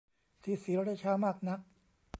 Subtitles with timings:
[0.43, 1.59] ที่ศรีราชามากนัก